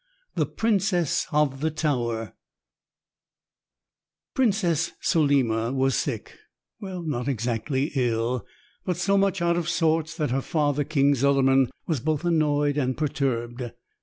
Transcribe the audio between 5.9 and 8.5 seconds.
sick, not exactly ill,